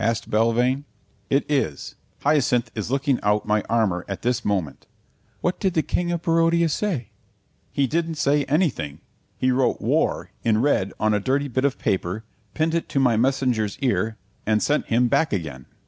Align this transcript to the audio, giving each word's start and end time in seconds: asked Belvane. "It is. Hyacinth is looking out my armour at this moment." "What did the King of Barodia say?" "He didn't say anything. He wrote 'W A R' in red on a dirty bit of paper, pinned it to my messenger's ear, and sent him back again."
asked 0.00 0.28
Belvane. 0.28 0.82
"It 1.30 1.48
is. 1.48 1.94
Hyacinth 2.22 2.72
is 2.74 2.90
looking 2.90 3.20
out 3.22 3.46
my 3.46 3.62
armour 3.70 4.04
at 4.08 4.22
this 4.22 4.44
moment." 4.44 4.88
"What 5.42 5.60
did 5.60 5.74
the 5.74 5.82
King 5.82 6.10
of 6.10 6.22
Barodia 6.22 6.68
say?" 6.68 7.10
"He 7.70 7.86
didn't 7.86 8.16
say 8.16 8.42
anything. 8.46 8.98
He 9.38 9.52
wrote 9.52 9.78
'W 9.78 9.96
A 9.96 10.04
R' 10.08 10.30
in 10.42 10.60
red 10.60 10.92
on 10.98 11.14
a 11.14 11.20
dirty 11.20 11.46
bit 11.46 11.64
of 11.64 11.78
paper, 11.78 12.24
pinned 12.52 12.74
it 12.74 12.88
to 12.88 12.98
my 12.98 13.16
messenger's 13.16 13.78
ear, 13.80 14.16
and 14.44 14.60
sent 14.60 14.86
him 14.86 15.06
back 15.06 15.32
again." 15.32 15.66